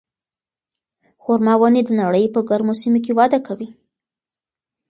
خورما 1.21 1.53
ونې 1.59 1.81
د 1.85 1.89
نړۍ 2.01 2.25
په 2.33 2.39
ګرمو 2.49 2.73
سیمو 2.81 2.99
کې 3.05 3.11
وده 3.19 3.39
کوي. 3.47 3.69